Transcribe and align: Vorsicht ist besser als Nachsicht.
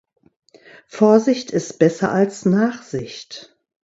Vorsicht 0.87 1.51
ist 1.51 1.77
besser 1.77 2.11
als 2.11 2.43
Nachsicht. 2.43 3.55